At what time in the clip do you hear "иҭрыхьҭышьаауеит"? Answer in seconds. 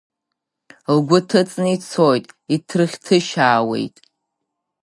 2.55-3.95